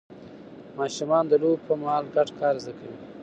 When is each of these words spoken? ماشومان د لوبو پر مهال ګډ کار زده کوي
ماشومان 0.79 1.23
د 1.27 1.33
لوبو 1.41 1.63
پر 1.65 1.75
مهال 1.81 2.05
ګډ 2.15 2.29
کار 2.39 2.55
زده 2.63 2.73
کوي 2.79 2.97